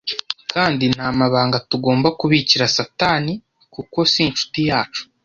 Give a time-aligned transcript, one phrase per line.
[0.51, 3.33] kandi ntamabanga tugomba kubikira satani
[3.73, 5.01] kuko sinshuti yacu